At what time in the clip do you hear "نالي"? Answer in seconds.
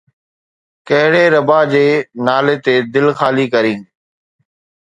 2.25-2.55